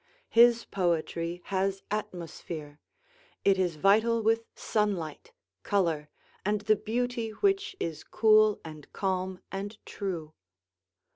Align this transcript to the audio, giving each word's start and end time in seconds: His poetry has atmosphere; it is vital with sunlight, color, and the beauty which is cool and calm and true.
His 0.31 0.65
poetry 0.65 1.43
has 1.53 1.83
atmosphere; 1.91 2.79
it 3.45 3.59
is 3.59 3.75
vital 3.75 4.23
with 4.23 4.45
sunlight, 4.55 5.31
color, 5.61 6.09
and 6.43 6.61
the 6.61 6.75
beauty 6.75 7.29
which 7.29 7.75
is 7.79 8.03
cool 8.03 8.59
and 8.65 8.91
calm 8.93 9.41
and 9.51 9.77
true. 9.85 10.33